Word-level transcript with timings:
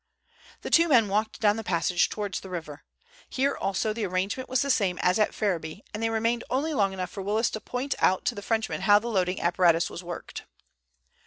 The 0.61 0.71
two 0.71 0.87
men 0.87 1.09
walked 1.09 1.39
down 1.39 1.57
the 1.57 1.63
passage 1.63 2.09
towards 2.09 2.39
the 2.39 2.49
river. 2.49 2.83
Here 3.29 3.55
also 3.55 3.93
the 3.93 4.03
arrangement 4.07 4.49
was 4.49 4.63
the 4.63 4.71
same 4.71 4.97
as 5.03 5.19
at 5.19 5.31
Ferriby, 5.31 5.83
and 5.93 6.01
they 6.01 6.09
remained 6.09 6.43
only 6.49 6.73
long 6.73 6.91
enough 6.91 7.11
for 7.11 7.21
Willis 7.21 7.51
to 7.51 7.61
point 7.61 7.93
out 7.99 8.25
to 8.25 8.33
the 8.33 8.41
Frenchman 8.41 8.81
how 8.81 8.97
the 8.97 9.09
loading 9.09 9.39
apparatus 9.39 9.91
was 9.91 10.03
worked. 10.03 10.45